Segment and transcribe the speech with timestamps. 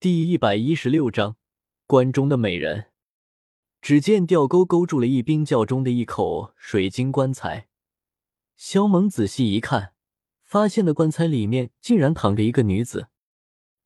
[0.00, 1.36] 第一百一十六章，
[1.86, 2.86] 关中的美人。
[3.82, 7.68] 只见吊钩勾住了一冰窖中的一口水晶棺材。
[8.56, 9.92] 萧猛仔细一看，
[10.42, 13.08] 发现的棺材里面竟然躺着一个女子。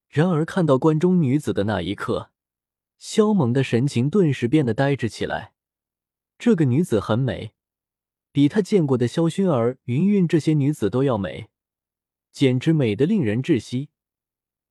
[0.09, 2.31] 然而看到棺中女子的那一刻，
[2.97, 5.55] 萧猛的神情顿时变得呆滞起来。
[6.39, 7.55] 这个女子很美，
[8.31, 11.49] 比他见过的萧薰儿、云韵这些女子都要美，
[12.31, 13.89] 简直美得令人窒息。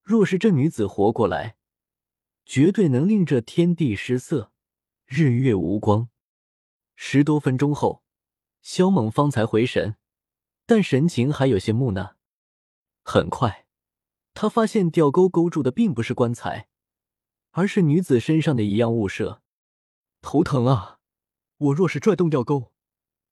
[0.04, 1.56] 若是这女子活过来，
[2.46, 4.52] 绝对能令这天地失色，
[5.06, 6.10] 日月无光。
[6.96, 8.04] 十多分钟后，
[8.62, 9.96] 萧猛方才回神，
[10.66, 12.18] 但神情还有些木讷。
[13.02, 13.66] 很快，
[14.34, 16.68] 他发现吊钩勾住的并不是棺材，
[17.52, 19.42] 而是女子身上的一样物色。
[20.22, 21.00] 头疼啊！
[21.58, 22.74] 我若是拽动吊钩，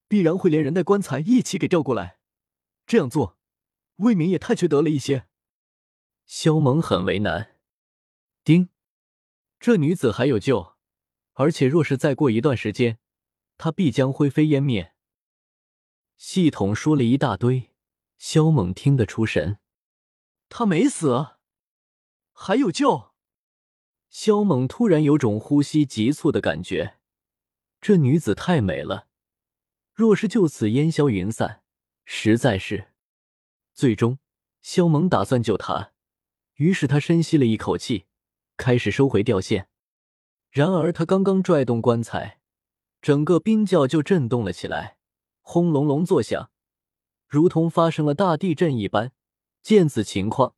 [0.08, 2.18] 必然会连人带棺材一起给吊过来。
[2.86, 3.36] 这样做，
[3.96, 5.26] 未免也太缺德了一些。
[6.26, 7.56] 萧猛很为难。
[8.44, 8.70] 丁，
[9.60, 10.74] 这女子还有救，
[11.34, 12.98] 而且若是再过一段时间，
[13.56, 14.94] 她必将灰飞烟灭。
[16.16, 17.70] 系统说了一大堆，
[18.18, 19.58] 萧猛听得出神。
[20.48, 21.36] 她没死，
[22.32, 23.12] 还有救。
[24.08, 26.98] 萧猛突然有种呼吸急促的感觉。
[27.80, 29.08] 这女子太美了，
[29.94, 31.62] 若是就此烟消云散，
[32.04, 32.92] 实在是……
[33.72, 34.18] 最终，
[34.60, 35.91] 萧猛打算救她。
[36.62, 38.04] 于是他深吸了一口气，
[38.56, 39.66] 开始收回吊线。
[40.48, 42.38] 然而他刚刚拽动棺材，
[43.00, 44.96] 整个冰窖就震动了起来，
[45.40, 46.52] 轰隆隆作响，
[47.26, 49.10] 如同发生了大地震一般。
[49.60, 50.54] 见此情况，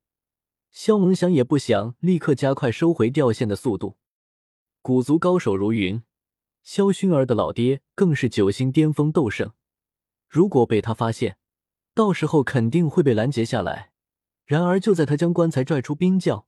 [0.70, 3.96] 萧猛想也不想，立刻加快收回吊线的速度。
[4.82, 6.02] 古族高手如云，
[6.62, 9.54] 萧薰儿的老爹更是九星巅峰斗圣，
[10.28, 11.38] 如果被他发现，
[11.94, 13.93] 到时候肯定会被拦截下来。
[14.44, 16.46] 然而，就在他将棺材拽出冰窖，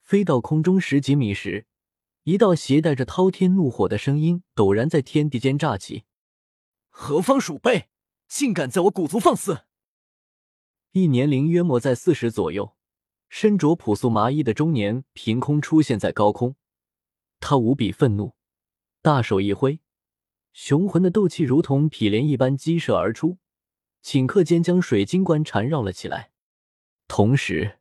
[0.00, 1.66] 飞到空中十几米时，
[2.24, 6.04] 一道携带着滔天怒火的声音陡然在天地间炸起
[6.90, 7.88] ：“何方鼠辈，
[8.26, 9.62] 竟敢在我古族放肆！”
[10.90, 12.74] 一年龄约莫在四十左右、
[13.28, 16.56] 身着朴素麻衣的中年凭空出现在高空，
[17.38, 18.34] 他无比愤怒，
[19.02, 19.78] 大手一挥，
[20.52, 23.38] 雄浑的斗气如同匹连一般激射而出，
[24.02, 26.32] 顷刻间将水晶棺缠绕了起来。
[27.08, 27.78] 同时，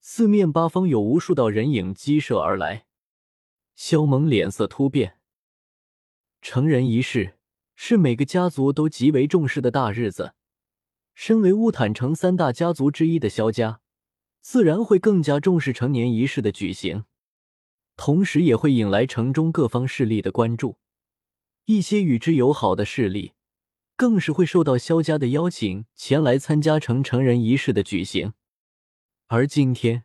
[0.00, 2.86] 四面八方有无数道人影激射而来。
[3.74, 5.18] 萧猛脸色突变。
[6.40, 7.38] 成人仪式
[7.74, 10.34] 是每个家族都极为重视的大日子，
[11.14, 13.80] 身为乌坦城三大家族之一的萧家，
[14.40, 17.04] 自然会更加重视成年仪式的举行，
[17.96, 20.78] 同时也会引来城中各方势力的关注。
[21.64, 23.32] 一些与之友好的势力。
[23.98, 28.34] 更是会受到萧家的邀请前来参加成成人仪式的举行，
[29.28, 30.04] 而今天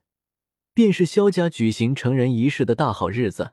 [0.74, 3.52] 便是萧家举行成人仪式的大好日子。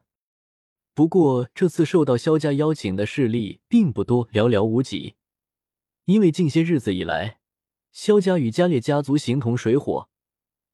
[0.95, 5.17] 不过，这次受到萧家邀请的势力并不多，寥寥无几。
[6.07, 7.39] 因为近些日子以来，
[7.93, 10.09] 萧家与家烈家族形同水火，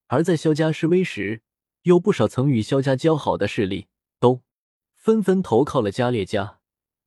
[0.06, 1.43] 而在萧家示威时，
[1.82, 3.88] 有不少曾与萧家交好的势力
[4.21, 4.43] 都
[4.94, 6.61] 纷纷投靠了家列家。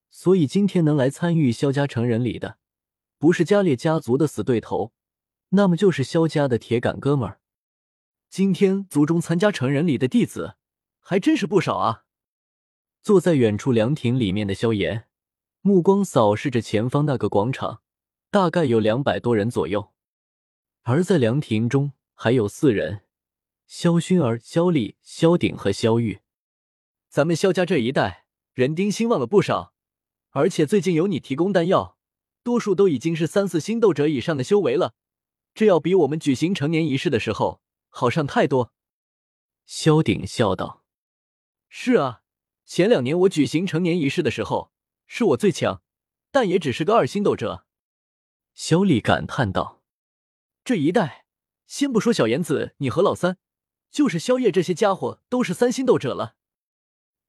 [0.09, 2.57] 所以今天能来参与萧家成人礼的，
[3.17, 4.91] 不是家列家族的死对头，
[5.49, 7.39] 那么就是萧家的铁杆哥们儿。
[8.29, 10.55] 今天族中参加成人礼的弟子
[10.99, 12.03] 还真是不少啊！
[13.01, 15.07] 坐在远处凉亭里面的萧炎，
[15.61, 17.81] 目光扫视着前方那个广场，
[18.29, 19.93] 大概有两百多人左右。
[20.83, 23.03] 而在凉亭中还有四人：
[23.65, 26.19] 萧薰儿、萧丽、萧鼎和萧玉。
[27.09, 29.73] 咱们萧家这一代人丁兴旺了不少。
[30.31, 31.97] 而且最近有你提供丹药，
[32.43, 34.93] 多数都已经是三四星斗者以上的修为了，
[35.55, 38.73] 这要比我们举行成年仪式的时候好上太多。
[39.65, 40.83] 萧鼎笑道
[41.67, 42.21] ：“是啊，
[42.65, 44.71] 前两年我举行成年仪式的时候
[45.05, 45.81] 是我最强，
[46.31, 47.65] 但也只是个二星斗者。”
[48.55, 49.81] 萧丽感叹道
[50.63, 51.25] ：“这一代，
[51.65, 53.37] 先不说小言子你和老三，
[53.91, 56.35] 就是萧夜这些家伙都是三星斗者了。”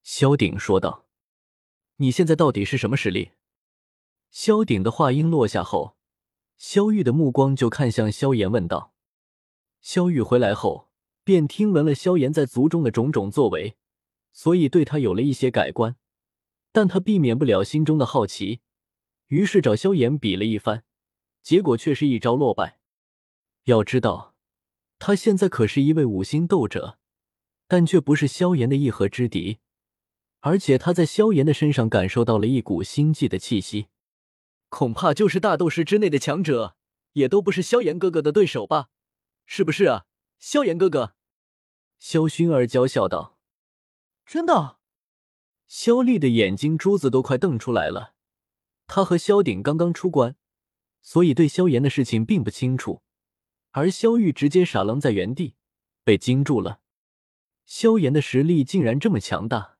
[0.03, 1.07] 萧鼎说道。
[2.01, 3.33] 你现在到底是什么实力？
[4.31, 5.97] 萧鼎的话音落下后，
[6.57, 8.95] 萧玉的目光就看向萧炎，问道
[9.81, 10.89] ：“萧玉回来后，
[11.25, 13.77] 便听闻了萧炎在族中的种种作为，
[14.33, 15.97] 所以对他有了一些改观。
[16.73, 18.61] 但他避免不了心中的好奇，
[19.29, 20.85] 于是找萧炎比了一番，
[21.43, 22.79] 结果却是一招落败。
[23.65, 24.35] 要知道，
[24.99, 26.99] 他现在可是一位五星斗者，
[27.67, 29.59] 但却不是萧炎的一合之敌。”
[30.41, 33.89] 而且他在萧炎的身上感受到了一股心悸的气息，
[34.69, 36.77] 恐怕就是大斗师之内的强者，
[37.15, 38.89] 也都不是萧炎哥哥的对手吧？
[39.51, 40.05] 是不是啊，
[40.39, 41.15] 萧炎哥哥？
[41.99, 43.39] 萧薰儿娇笑道
[44.27, 44.77] ：“真的。”
[45.67, 48.15] 萧丽的眼睛珠子都快瞪出来了。
[48.87, 50.37] 他和萧鼎刚刚出关，
[51.01, 53.01] 所以对萧炎的事情并不清楚，
[53.71, 55.57] 而萧玉直接傻愣在原地，
[56.05, 56.83] 被惊住了。
[57.65, 59.79] 萧炎的实力竟然这么强大！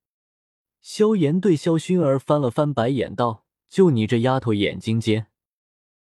[0.81, 5.31] 萧炎对萧薰儿翻了翻白眼，道：“就你这丫头眼睛尖，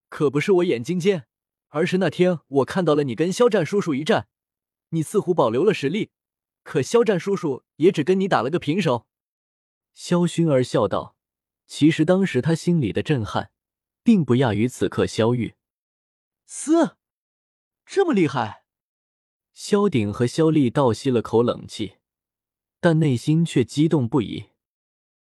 [0.09, 1.27] 可不是我眼睛尖，
[1.73, 4.27] 而是那天我看到了你跟肖战叔叔一战，
[4.89, 6.11] 你似乎保留了实力，
[6.61, 9.07] 可肖战叔叔也只跟你打了个平手。”
[9.95, 11.15] 萧薰儿笑道
[11.65, 13.51] ：“其实当时他心里的震撼，
[14.03, 15.55] 并不亚于此刻萧玉。
[16.45, 16.95] 嘶，
[17.87, 18.65] 这么厉害！”
[19.53, 21.97] 萧鼎和萧丽倒吸了口冷气，
[22.79, 24.49] 但内心却激动不已。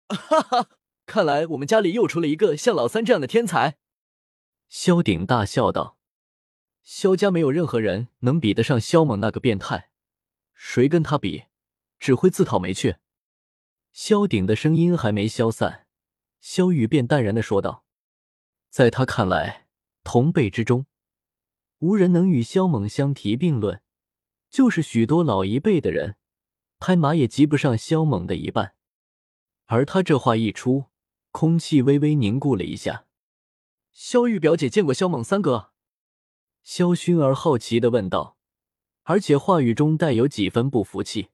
[0.08, 0.68] 哈哈，
[1.06, 3.78] 看来我们家里又出了一个像老三这样的天才。
[4.68, 5.96] 萧鼎大笑道
[6.92, 9.90] ：“萧家没有任何人能比得上萧猛那个变态，
[10.52, 11.44] 谁跟他比，
[12.00, 12.96] 只会自讨没趣。”
[13.94, 15.86] 萧鼎的声音还没消散，
[16.40, 17.84] 萧雨便淡然的说道
[18.70, 19.68] ：“在他看来，
[20.02, 20.86] 同辈之中，
[21.78, 23.82] 无人能与萧猛相提并论，
[24.50, 26.16] 就是许多老一辈的人，
[26.80, 28.74] 拍马也及不上萧猛的一半。”
[29.66, 30.86] 而他这话一出，
[31.30, 33.06] 空气微微凝固了一下。
[33.92, 35.70] 萧玉表姐见过萧猛三哥？
[36.62, 38.36] 萧薰儿好奇的问道，
[39.02, 41.28] 而且话语中带有几分不服气。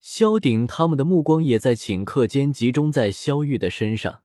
[0.00, 4.22] 萧鼎他们的目光也在顷刻间集中在萧玉的身上，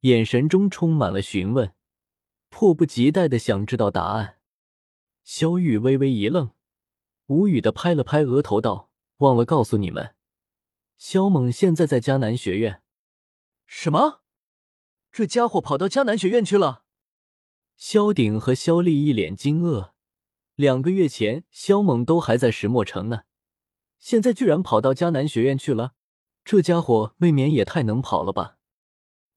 [0.00, 1.72] 眼神中充满了询问，
[2.50, 4.38] 迫不及待的想知道答案。
[5.22, 6.50] 萧玉微微一愣，
[7.26, 10.14] 无语的拍了拍额头，道：“忘了告诉你们，
[10.98, 12.82] 萧猛现在在迦南学院。”
[13.66, 14.20] 什么？
[15.10, 16.83] 这家伙跑到迦南学院去了？
[17.76, 19.90] 萧鼎和萧丽一脸惊愕。
[20.54, 23.22] 两个月前，萧猛都还在石墨城呢。
[23.98, 25.94] 现在居然跑到迦南学院去了，
[26.44, 28.58] 这家伙未免也太能跑了吧！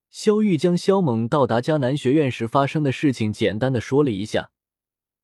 [0.10, 4.52] 萧玉将萧猛到达迦南学院时发生的事情简单的说了一下，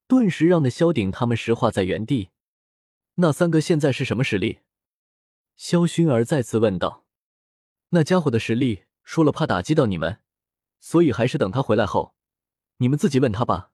[0.08, 2.30] 顿时让那萧鼎他们石化在原地。
[3.16, 4.60] 那三个现在是什么实力？
[5.56, 7.06] 萧薰儿再次问道。
[7.90, 10.20] 那家伙的实力说了怕打击到你们，
[10.80, 12.13] 所以还是等他回来后，
[12.84, 13.72] 你们自己问他吧。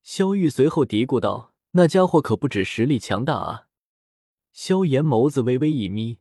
[0.00, 3.66] 萧玉随后嘀咕道：“那家伙可不止实力强大啊！”
[4.54, 6.20] 萧炎眸子微微一眯，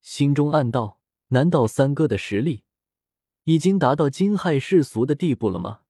[0.00, 2.62] 心中暗道：难道三哥的实力
[3.42, 5.80] 已经达到惊骇世俗的地步了吗？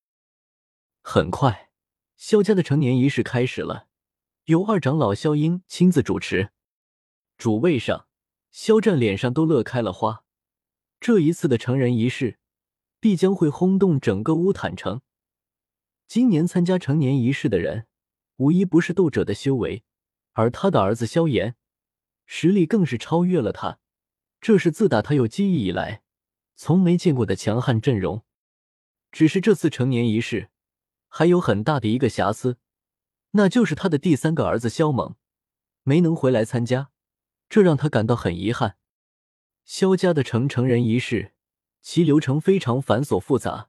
[1.03, 1.70] 很快，
[2.17, 3.88] 萧家的成年仪式开始了，
[4.47, 6.53] 由二长老萧英亲自主持。
[7.37, 8.06] 主位上，
[8.50, 10.25] 萧战脸上都乐开了花。
[10.99, 12.38] 这一次的成人仪式，
[13.02, 15.00] 必将会轰动整个乌坦城。
[16.06, 17.88] 今年参加成年仪式的人，
[18.37, 19.82] 无一不是斗者的修为，
[20.34, 21.56] 而他的儿子萧炎。
[22.26, 23.81] 实力更是超越了他，
[24.40, 26.02] 这是自打他有记忆以来
[26.54, 28.22] 从没见过的强悍阵容。
[29.10, 30.50] 只是这次成年仪式
[31.08, 32.56] 还有很大的一个瑕疵，
[33.32, 35.16] 那就是他的第三个儿子萧猛
[35.82, 36.93] 没能回来参加，
[37.49, 38.76] 这让他感到很遗憾。
[39.64, 41.31] 萧家的成成人仪式，
[41.82, 43.69] 其流程非常繁琐复杂，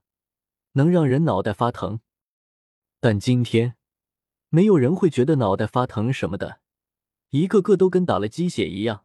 [0.72, 2.00] 能让人脑袋发疼。
[3.00, 3.76] 但今天，
[4.48, 6.60] 没有人会觉得脑袋发疼什么的。
[7.30, 9.04] 一个个都跟打了鸡血一样，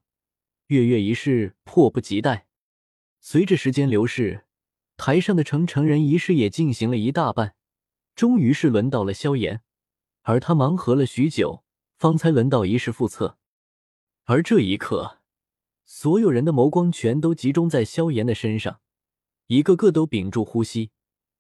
[0.67, 2.47] 跃跃仪式，迫不及待。
[3.19, 4.45] 随着时间流逝，
[4.95, 7.55] 台上的成成人仪式也进行了一大半，
[8.15, 9.61] 终于是轮到了萧炎，
[10.21, 11.63] 而他忙活了许久，
[11.97, 13.39] 方才轮到仪式复测。
[14.25, 15.17] 而这一刻，
[15.83, 18.79] 所有人的眸光全都集中在萧炎的身上，
[19.49, 20.91] 一个个都屏住呼吸，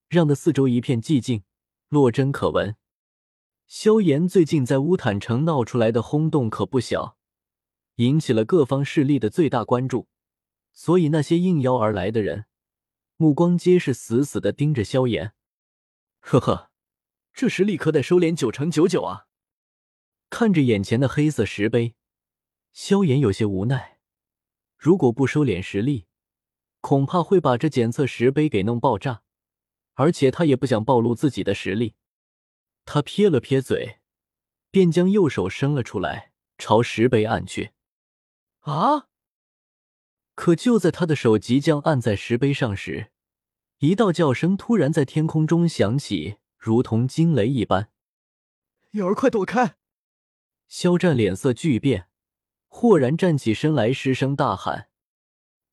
[0.07, 1.43] 让得四周一片寂静，
[1.89, 2.75] 落针可闻。
[3.67, 7.19] 萧炎最近在乌坦城闹出来的轰动可不小，
[7.97, 10.07] 引起了各方势力的最大关注，
[10.73, 12.45] 所以那些应邀而来的人，
[13.15, 15.35] 目光皆是死死的盯着萧炎。
[16.19, 16.71] 呵呵，
[17.31, 19.27] 这实力可得收敛九成九九啊！
[20.31, 21.93] 看着眼前的黑色石碑，
[22.73, 23.99] 萧炎有些无奈。
[24.75, 26.07] 如果不收敛实力，
[26.81, 29.21] 恐怕会把这检测石碑给弄爆炸，
[29.93, 31.95] 而且他也不想暴露自己的实力。
[32.85, 33.99] 他撇了撇嘴，
[34.71, 37.71] 便将右手伸了出来，朝石碑按去。
[38.61, 39.07] 啊！
[40.35, 43.11] 可就在他的手即将按在石碑上时，
[43.79, 47.91] 一道叫声突然在天空中响起，如同惊雷一般。
[48.91, 49.75] 瑶儿，快躲开！
[50.67, 52.07] 肖战脸色巨变，
[52.67, 54.88] 豁然站起身来，失声大喊。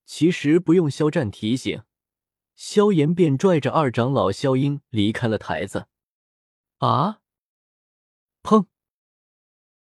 [0.07, 1.83] 其实不用肖战提醒，
[2.55, 5.89] 萧炎便拽着二长老萧英离开了台子。
[6.79, 7.21] 啊！
[8.43, 8.67] 砰！